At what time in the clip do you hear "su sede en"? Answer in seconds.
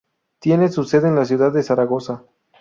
0.69-1.15